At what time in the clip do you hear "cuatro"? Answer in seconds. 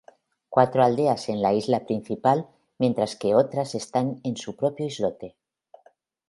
0.49-0.81